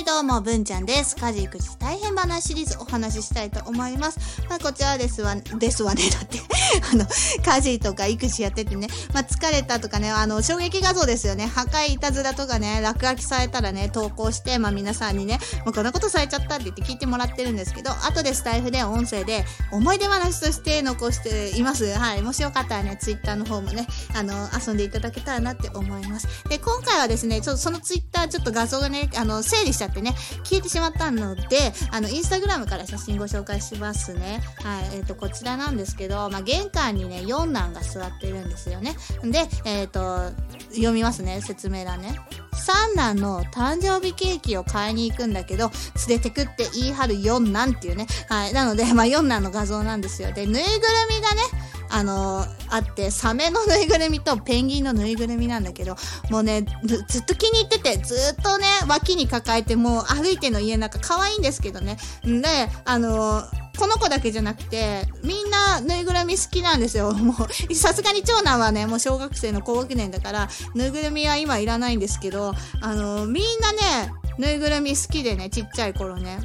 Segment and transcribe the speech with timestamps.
[0.00, 1.14] はいどうも、文ちゃんです。
[1.14, 4.40] 家事育児大変話シリーズお話ししたいと思います。
[4.48, 6.38] まあ、こちらですわ、ですわね、だって。
[6.90, 7.06] あの、
[7.44, 11.46] 家事とか育児やっててね、まあ、疲れたとかね、あの、衝撃画像ですよね。
[11.46, 21.84] 破壊いたずらとかね、落書きされたらね、投稿して、まあ、皆さんにね、もうこんなことされちゃったって言って聞いてもらってるんですけど、後でスタイフで音声で思い出話として残しています。
[21.92, 22.22] はい。
[22.22, 26.26] もしよかったらね、ツイッターの方もね、あの、遊んでいただけたらなって思います。
[26.48, 34.40] で、今回はですね、ちょっとそのツイッターちょっと画像がね、あの、整理しちゃってね、消えてしまったので、あの、インスタグラムから写真ご紹介しますね。
[34.62, 34.96] はい。
[34.96, 38.96] えっ、と、こちらなんですけど、まあ、玄関にね、四男が座ってるんですよね。
[39.24, 40.30] で、えっ、と、
[40.70, 42.18] 読みますね、説明欄ね。
[42.60, 45.70] 三男の誕生日ケーキを買いに行くんだけど、
[46.08, 48.06] 連れてくって言い張る四男っていうね。
[48.28, 48.52] はい。
[48.52, 50.32] なので、まあ、四男の画像なんですよ。
[50.32, 50.64] で、ぬいぐる
[51.10, 55.96] みがね、あのあって、サメのぬいぐるみとペンギンのぬいぐるみなんだけど、
[56.30, 56.64] もうね、
[57.08, 61.98] ずっと気に入ってて、ずっとね、脇に抱えて、もう歩いての家の中可愛いんですけどね。
[62.26, 62.48] んで、
[62.84, 63.42] あの
[63.78, 67.12] この子だけじゃなくて、みんなぬいぐるみ好きなんですよ。
[67.16, 67.34] も
[67.70, 76.38] う、さすがに長男はね、もう小学生の高学年だから、ぬいぐるみは今いらないんですけど、あのみんなね、ぬいぐるみ好きでね、ちっちゃい頃ね。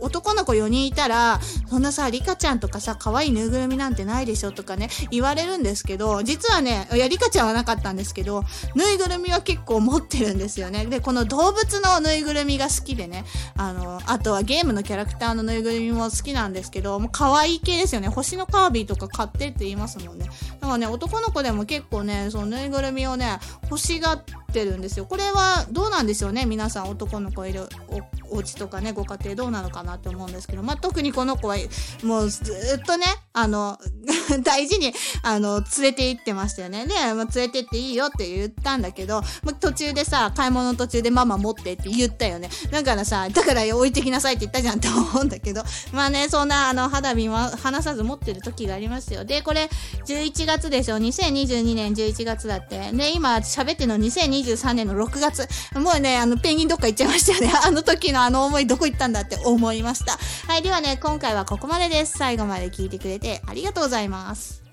[0.00, 8.42] 男の子4人いたら、そんなさ、リカちゃんとかさ、可愛いぬいぐるみなんてないでしょとかね、言われるんですけど、実はね、いや、リカちゃんはなかったんですけど、
[8.74, 10.86] ぬいぐるみは結構持ってるんですよね。
[10.86, 13.24] で、この動物のぬいぐるみが好きでね、
[13.56, 18.08] あの、あとはゲームのキャラクターのぬいぐるみも好きなんですけど、もう可愛い系ですよね。
[18.08, 20.26] 星のカービィとか買ってって言いますもんね。
[20.60, 23.38] だからね、男の子でも結構ね、そのぬいぐるみをね、
[23.70, 25.06] 欲しがっててるんですよ。
[25.06, 26.46] これはどうなんでしょうね。
[26.46, 28.00] 皆さん男の子いるお
[28.32, 31.56] お家とかね、ご家庭どうなのかなって思うんですけど、まあ、特にこの子は
[32.02, 32.42] もうず
[32.80, 33.78] っとね、あの、
[34.42, 36.86] 大事に、あの、連れて行ってましたよね。
[36.86, 42.48] で、まあ、連れてっていいよって言ったんだけど、まあ、途中でさ、買い物の途中でママ持ってって言ったよね。
[42.70, 49.24] だからさ、だから置いてきなさいって言ったじゃんって思うんだけど、まあね、そんな、あの、肌身は離さず持ってる時がありますよ。
[49.24, 49.68] で、これ、
[50.06, 52.92] 11月でしょ？2022年11月だって。
[52.92, 53.96] で、今喋ってるの
[54.42, 55.48] 2023年の6月。
[55.78, 57.52] もうね、あの、ペンギンどっか行っちゃいましたよね。
[57.64, 60.18] あの時のあの思いどこ行ったんだって思いました。
[60.46, 62.18] はい、ではね、今回はここまでです。
[62.18, 64.71] 最後まで聞いてくれてありがとうございます。